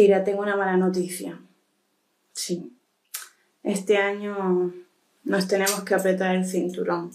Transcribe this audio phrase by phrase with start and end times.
[0.00, 1.38] Cira, tengo una mala noticia.
[2.32, 2.74] Sí.
[3.62, 4.72] Este año
[5.24, 7.10] nos tenemos que apretar el cinturón.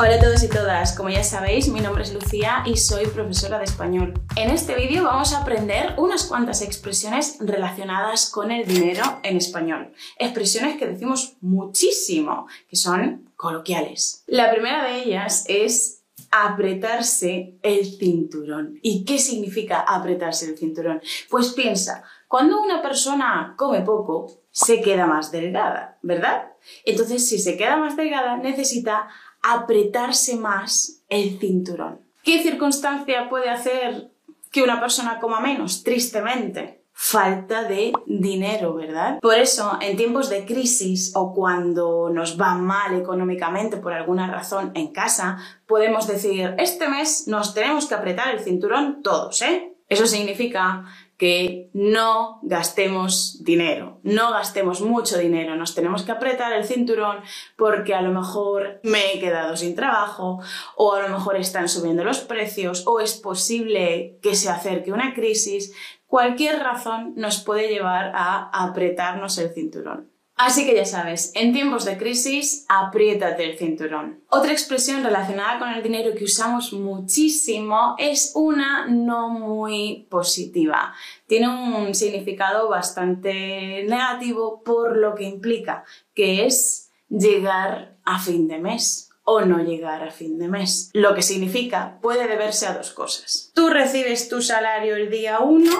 [0.00, 3.58] Hola a todos y todas, como ya sabéis, mi nombre es Lucía y soy profesora
[3.58, 4.14] de español.
[4.34, 9.92] En este vídeo vamos a aprender unas cuantas expresiones relacionadas con el dinero en español.
[10.18, 14.24] Expresiones que decimos muchísimo, que son coloquiales.
[14.26, 16.01] La primera de ellas es
[16.32, 18.78] apretarse el cinturón.
[18.82, 21.00] ¿Y qué significa apretarse el cinturón?
[21.30, 26.52] Pues piensa, cuando una persona come poco, se queda más delgada, ¿verdad?
[26.84, 29.08] Entonces, si se queda más delgada, necesita
[29.42, 32.00] apretarse más el cinturón.
[32.22, 34.10] ¿Qué circunstancia puede hacer
[34.50, 35.82] que una persona coma menos?
[35.82, 36.81] Tristemente.
[37.04, 39.18] Falta de dinero, ¿verdad?
[39.20, 44.70] Por eso, en tiempos de crisis o cuando nos va mal económicamente por alguna razón
[44.74, 49.74] en casa, podemos decir, este mes nos tenemos que apretar el cinturón todos, ¿eh?
[49.88, 50.84] Eso significa
[51.22, 57.18] que no gastemos dinero, no gastemos mucho dinero, nos tenemos que apretar el cinturón
[57.56, 60.40] porque a lo mejor me he quedado sin trabajo
[60.76, 65.14] o a lo mejor están subiendo los precios o es posible que se acerque una
[65.14, 65.72] crisis,
[66.12, 70.10] cualquier razón nos puede llevar a apretarnos el cinturón.
[70.36, 74.20] Así que ya sabes, en tiempos de crisis, apriétate el cinturón.
[74.28, 80.92] Otra expresión relacionada con el dinero que usamos muchísimo es una no muy positiva.
[81.26, 88.58] Tiene un significado bastante negativo por lo que implica, que es llegar a fin de
[88.58, 90.90] mes o no llegar a fin de mes.
[90.92, 93.52] Lo que significa puede deberse a dos cosas.
[93.54, 95.70] Tú recibes tu salario el día 1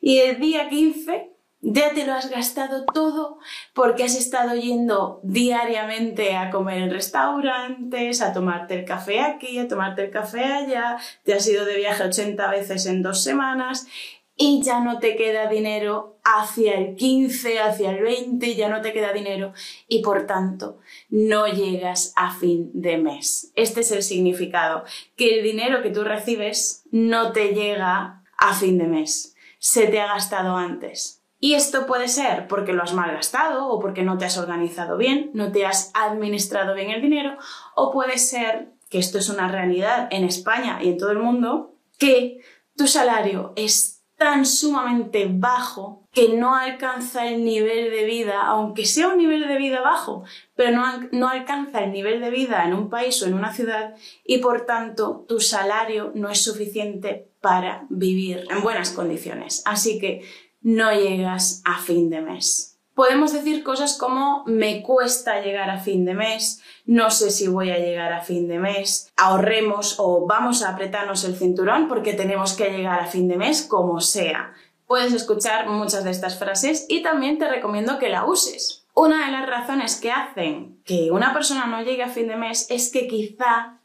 [0.00, 1.36] y el día 15
[1.68, 3.38] ya te lo has gastado todo
[3.74, 9.66] porque has estado yendo diariamente a comer en restaurantes, a tomarte el café aquí, a
[9.66, 13.88] tomarte el café allá, te has ido de viaje 80 veces en dos semanas
[14.36, 18.92] y ya no te queda dinero hacia el 15, hacia el 20, ya no te
[18.92, 19.52] queda dinero
[19.88, 23.52] y por tanto no llegas a fin de mes.
[23.54, 24.84] Este es el significado,
[25.16, 30.00] que el dinero que tú recibes no te llega a fin de mes, se te
[30.00, 31.22] ha gastado antes.
[31.38, 35.30] Y esto puede ser porque lo has malgastado o porque no te has organizado bien,
[35.34, 37.36] no te has administrado bien el dinero,
[37.74, 41.74] o puede ser, que esto es una realidad en España y en todo el mundo,
[41.98, 42.40] que
[42.76, 49.08] tu salario es tan sumamente bajo que no alcanza el nivel de vida, aunque sea
[49.08, 52.88] un nivel de vida bajo, pero no, no, alcanza el nivel de vida en un
[52.88, 53.94] país o en una ciudad
[54.24, 59.62] y por tanto tu salario no es suficiente para vivir en buenas condiciones.
[59.66, 60.22] Así que
[60.62, 62.75] no llegas a fin de mes.
[62.96, 67.68] Podemos decir cosas como me cuesta llegar a fin de mes, no sé si voy
[67.68, 72.54] a llegar a fin de mes, ahorremos o vamos a apretarnos el cinturón porque tenemos
[72.54, 74.54] que llegar a fin de mes como sea.
[74.86, 78.86] Puedes escuchar muchas de estas frases y también te recomiendo que la uses.
[78.94, 82.66] Una de las razones que hacen que una persona no llegue a fin de mes
[82.70, 83.78] es que quizá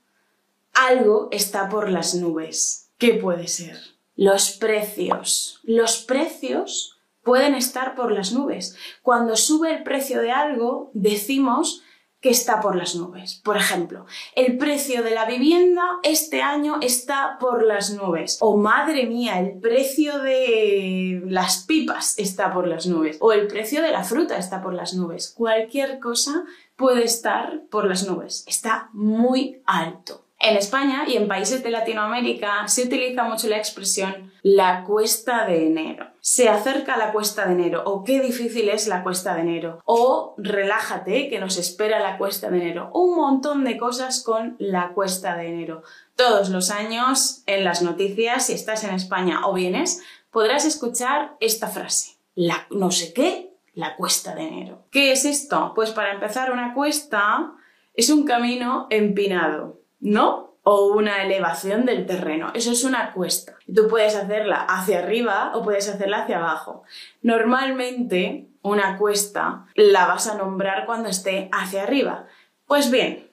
[0.74, 2.90] algo está por las nubes.
[2.98, 3.78] ¿Qué puede ser?
[4.16, 5.60] Los precios.
[5.64, 6.91] Los precios
[7.24, 8.76] pueden estar por las nubes.
[9.02, 11.84] Cuando sube el precio de algo, decimos
[12.22, 13.42] que está por las nubes.
[13.44, 14.06] Por ejemplo,
[14.36, 18.38] el precio de la vivienda este año está por las nubes.
[18.42, 23.18] O madre mía, el precio de las pipas está por las nubes.
[23.20, 25.34] O el precio de la fruta está por las nubes.
[25.36, 26.46] Cualquier cosa
[26.76, 28.46] puede estar por las nubes.
[28.48, 30.26] Está muy alto.
[30.40, 35.68] En España y en países de Latinoamérica se utiliza mucho la expresión la cuesta de
[35.68, 36.11] enero.
[36.22, 40.36] Se acerca la cuesta de enero o qué difícil es la cuesta de enero o
[40.38, 42.92] relájate que nos espera la cuesta de enero.
[42.94, 45.84] Un montón de cosas con la cuesta de enero.
[46.16, 51.68] Todos los años en las noticias, si estás en España o vienes, podrás escuchar esta
[51.68, 52.18] frase.
[52.36, 54.86] La no sé qué, la cuesta de enero.
[54.92, 55.74] ¿Qué es esto?
[55.76, 57.52] Pues para empezar, una cuesta
[57.96, 60.51] es un camino empinado ¿no?
[60.64, 62.52] O una elevación del terreno.
[62.54, 63.58] Eso es una cuesta.
[63.74, 66.84] Tú puedes hacerla hacia arriba o puedes hacerla hacia abajo.
[67.22, 72.28] Normalmente, una cuesta la vas a nombrar cuando esté hacia arriba.
[72.68, 73.32] Pues bien,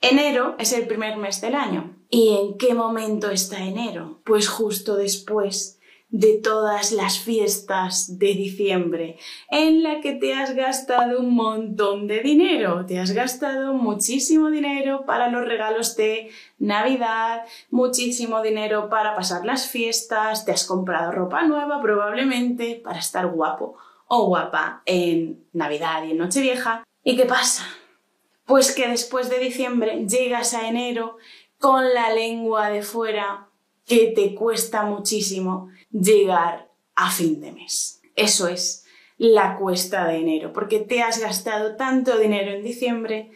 [0.00, 1.96] enero es el primer mes del año.
[2.10, 4.20] ¿Y en qué momento está enero?
[4.24, 5.80] Pues justo después
[6.12, 9.16] de todas las fiestas de diciembre,
[9.50, 15.06] en la que te has gastado un montón de dinero, te has gastado muchísimo dinero
[15.06, 21.44] para los regalos de Navidad, muchísimo dinero para pasar las fiestas, te has comprado ropa
[21.44, 26.86] nueva probablemente para estar guapo o guapa en Navidad y en Nochevieja.
[27.02, 27.64] ¿Y qué pasa?
[28.44, 31.16] Pues que después de diciembre llegas a enero
[31.58, 33.48] con la lengua de fuera
[33.86, 38.00] que te cuesta muchísimo llegar a fin de mes.
[38.16, 38.84] Eso es
[39.18, 43.30] la cuesta de enero, porque te has gastado tanto dinero en diciembre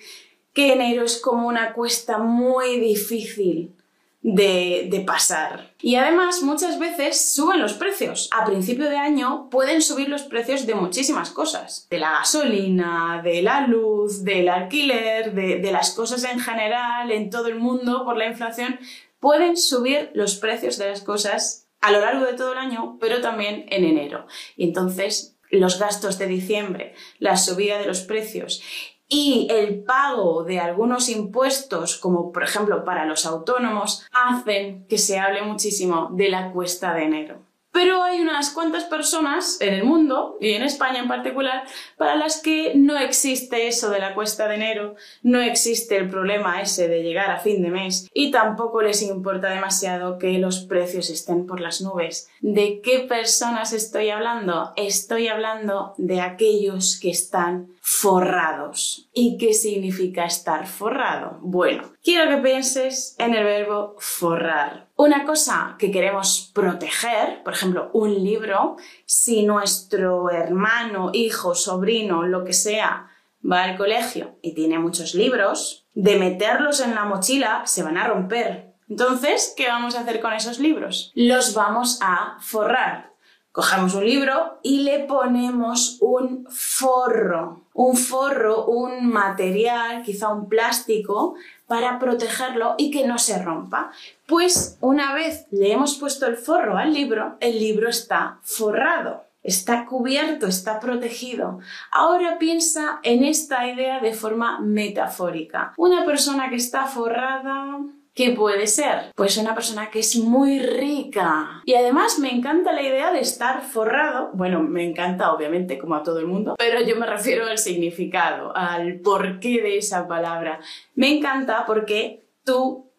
[0.53, 3.77] que enero es como una cuesta muy difícil
[4.23, 5.75] de, pasar.
[5.81, 8.29] Y además muchas veces suben los precios.
[8.33, 11.87] A principio de año pueden subir los precios de muchísimas cosas.
[11.91, 17.47] De la gasolina, de la luz, del alquiler, de, las cosas en general, en todo
[17.47, 18.81] el mundo por la inflación.
[19.21, 23.21] Pueden subir los precios de las cosas a lo largo de todo el año, pero
[23.21, 24.27] también en enero.
[24.57, 28.63] Y entonces los gastos de diciembre, la subida de los precios
[29.09, 35.19] y el pago de algunos impuestos, como por ejemplo para los autónomos, hacen que se
[35.19, 37.46] hable muchísimo de la cuesta de enero.
[37.77, 41.65] Pero hay unas cuantas personas en el mundo, y en España en particular,
[41.99, 46.63] para las que no existe eso de la cuesta de enero, no existe el problema
[46.63, 51.11] ese de llegar a fin de mes, y tampoco les importa demasiado que los precios
[51.11, 52.31] estén por las nubes.
[52.41, 54.73] ¿De qué personas estoy hablando?
[54.77, 59.07] Estoy hablando de aquellos que están forrados.
[59.13, 61.41] ¿Y qué significa estar forrado?
[61.43, 64.86] Bueno, quiero que pienses en el verbo forrar.
[64.97, 72.45] Una cosa que queremos proteger, por ejemplo, un libro, si nuestro hermano, hijo, sobrino, lo
[72.45, 73.11] que sea,
[73.49, 78.07] va al colegio y tiene muchos libros, de meterlos en la mochila se van a
[78.07, 78.73] romper.
[78.89, 81.13] Entonces, ¿qué vamos a hacer con esos libros?
[81.15, 83.13] Los vamos a forrar.
[83.53, 91.37] Cogemos un libro y le ponemos un forro, un forro, un material, quizá un plástico,
[91.67, 93.91] para protegerlo y que no se rompa.
[94.27, 99.87] Pues una vez le hemos puesto el forro al libro, el libro está forrado, está
[99.87, 101.61] cubierto, está protegido.
[101.91, 105.73] Ahora piensa en esta idea de forma metafórica.
[105.77, 107.79] Una persona que está forrada
[108.17, 109.13] ¿Qué puede ser?
[109.15, 111.61] Pues una persona que es muy rica.
[111.67, 114.31] Y además me encanta la idea de estar forrado.
[114.33, 118.57] Bueno, me encanta obviamente como a todo el mundo, pero yo me refiero al significado,
[118.57, 120.61] al porqué de esa palabra.
[120.95, 122.91] Me encanta porque tú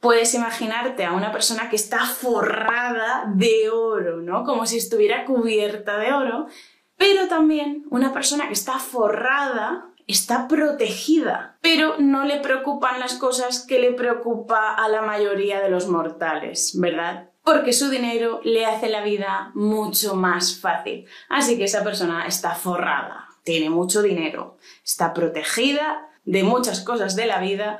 [0.00, 4.42] puedes imaginarte a una persona que está forrada de oro, ¿no?
[4.42, 6.48] Como si estuviera cubierta de oro,
[6.96, 13.64] pero también una persona que está forrada está protegida, pero no le preocupan las cosas
[13.64, 17.28] que le preocupa a la mayoría de los mortales, ¿verdad?
[17.44, 21.06] Porque su dinero le hace la vida mucho más fácil.
[21.28, 27.26] Así que esa persona está forrada, tiene mucho dinero, está protegida de muchas cosas de
[27.26, 27.78] la vida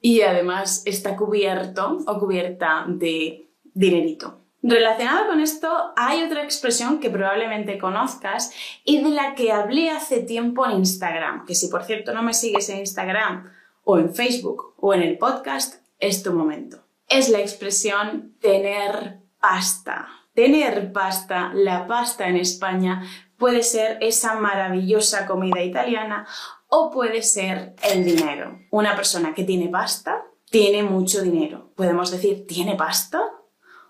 [0.00, 4.45] y además está cubierto o cubierta de dinerito.
[4.68, 8.50] Relacionado con esto, hay otra expresión que probablemente conozcas
[8.84, 12.34] y de la que hablé hace tiempo en Instagram, que si por cierto no me
[12.34, 13.48] sigues en Instagram
[13.84, 16.78] o en Facebook o en el podcast, es tu momento.
[17.08, 20.08] Es la expresión tener pasta.
[20.34, 23.04] Tener pasta, la pasta en España,
[23.38, 26.26] puede ser esa maravillosa comida italiana
[26.66, 28.58] o puede ser el dinero.
[28.72, 31.70] Una persona que tiene pasta tiene mucho dinero.
[31.76, 33.22] Podemos decir, ¿tiene pasta?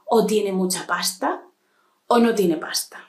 [0.06, 1.42] O tiene mucha pasta
[2.06, 3.04] o no tiene pasta.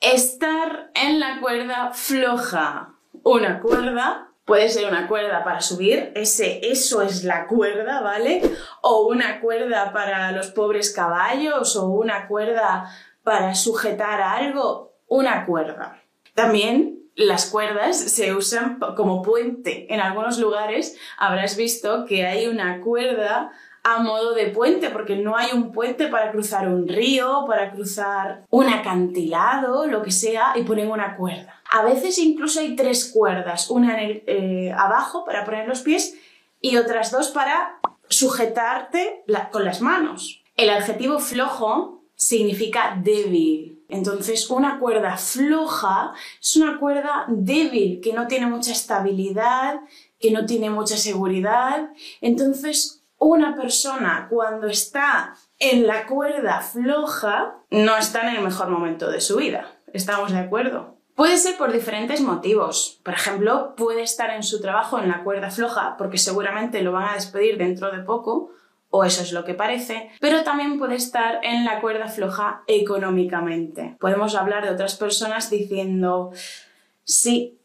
[0.00, 2.94] Estar en la cuerda floja.
[3.24, 8.40] Una cuerda puede ser una cuerda para subir, ese, eso es la cuerda, ¿vale?
[8.80, 12.90] O una cuerda para los pobres caballos o una cuerda
[13.22, 16.02] para sujetar algo, una cuerda.
[16.34, 19.92] También las cuerdas se usan como puente.
[19.92, 25.36] En algunos lugares habrás visto que hay una cuerda a modo de puente, porque no
[25.36, 30.62] hay un puente para cruzar un río, para cruzar un acantilado, lo que sea, y
[30.62, 31.62] ponen una cuerda.
[31.70, 36.16] A veces incluso hay tres cuerdas, una eh, abajo para poner los pies
[36.60, 40.42] y otras dos para sujetarte con las manos.
[40.56, 43.84] El adjetivo flojo significa débil.
[43.88, 49.80] Entonces, una cuerda floja es una cuerda débil, que no tiene mucha estabilidad,
[50.18, 51.90] que no tiene mucha seguridad.
[52.20, 59.10] Entonces, una persona cuando está en la cuerda floja no está en el mejor momento
[59.10, 59.66] de su vida.
[59.92, 60.98] ¿Estamos de acuerdo?
[61.14, 63.00] Puede ser por diferentes motivos.
[63.02, 67.08] Por ejemplo, puede estar en su trabajo en la cuerda floja porque seguramente lo van
[67.08, 68.52] a despedir dentro de poco,
[68.90, 73.96] o eso es lo que parece, pero también puede estar en la cuerda floja económicamente.
[74.00, 76.30] Podemos hablar de otras personas diciendo,
[77.02, 77.58] sí,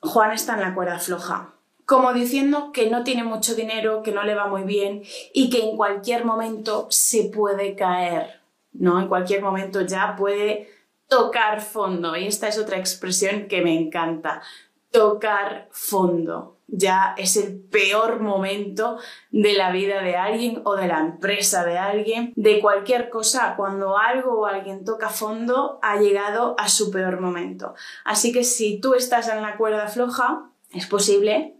[0.00, 1.55] Juan está en la cuerda floja,
[1.86, 5.02] como diciendo que no tiene mucho dinero, que no le va muy bien
[5.32, 8.40] y que en cualquier momento se puede caer,
[8.72, 9.00] ¿no?
[9.00, 10.68] En cualquier momento ya puede
[11.06, 12.16] tocar fondo.
[12.16, 14.42] Y esta es otra expresión que me encanta,
[14.90, 16.54] tocar fondo.
[16.68, 18.98] ya es el peor momento
[19.30, 23.54] de la vida de alguien o de la empresa de alguien, de cualquier cosa.
[23.56, 27.74] Cuando algo o alguien toca fondo, ha llegado a su peor momento.
[28.04, 31.56] Así que si tú estás en la cuerda floja, es posible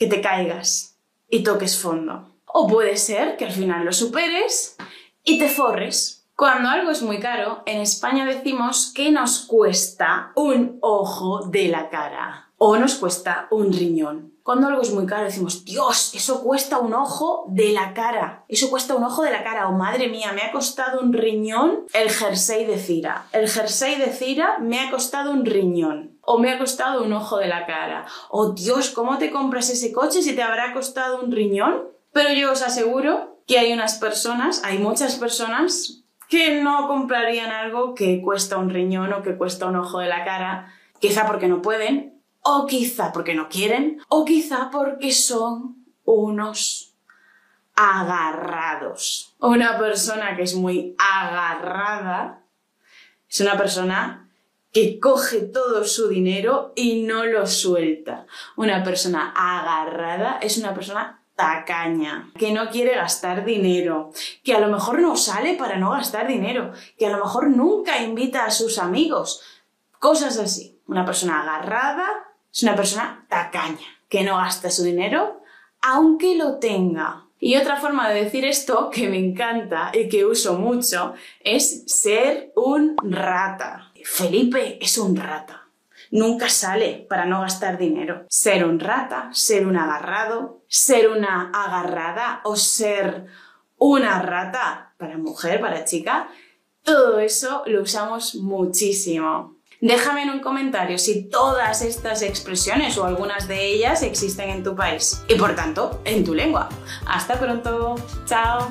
[0.00, 2.34] que te caigas y toques fondo.
[2.46, 4.76] O puede ser que al final lo superes
[5.22, 6.26] y te forres.
[6.34, 11.90] Cuando algo es muy caro, en España decimos que nos cuesta un ojo de la
[11.90, 14.34] cara o nos cuesta un riñón.
[14.42, 18.44] Cuando algo es muy caro decimos, Dios, eso cuesta un ojo de la cara.
[18.48, 19.66] Eso cuesta un ojo de la cara.
[19.68, 23.24] O madre mía, me ha costado un riñón el jersey de Cira.
[23.32, 26.18] El jersey de Cira me ha costado un riñón.
[26.20, 28.04] O me ha costado un ojo de la cara.
[28.28, 31.88] O Dios, ¿cómo te compras ese coche si te habrá costado un riñón?
[32.12, 37.94] Pero yo os aseguro que hay unas personas, hay muchas personas que no comprarían algo
[37.94, 41.62] que cuesta un riñón o que cuesta un ojo de la cara, quizá porque no
[41.62, 46.94] pueden, o quizá porque no quieren, o quizá porque son unos
[47.74, 49.34] agarrados.
[49.38, 52.42] Una persona que es muy agarrada
[53.28, 54.28] es una persona
[54.72, 58.26] que coge todo su dinero y no lo suelta.
[58.56, 64.10] Una persona agarrada es una persona tacaña, que no quiere gastar dinero,
[64.44, 68.02] que a lo mejor no sale para no gastar dinero, que a lo mejor nunca
[68.02, 69.42] invita a sus amigos.
[69.98, 70.78] Cosas así.
[70.86, 75.40] Una persona agarrada es una persona tacaña, que no gasta su dinero
[75.82, 77.26] aunque lo tenga.
[77.38, 82.52] Y otra forma de decir esto que me encanta y que uso mucho es ser
[82.54, 83.92] un rata.
[84.04, 85.66] Felipe es un rata.
[86.10, 88.26] Nunca sale para no gastar dinero.
[88.28, 93.26] Ser un rata, ser un agarrado, ser una agarrada o ser
[93.78, 96.28] una rata para mujer, para chica,
[96.82, 99.56] todo eso lo usamos muchísimo.
[99.80, 104.76] Déjame en un comentario si todas estas expresiones o algunas de ellas existen en tu
[104.76, 106.68] país y por tanto en tu lengua.
[107.06, 107.96] Hasta pronto.
[108.26, 108.68] Chao.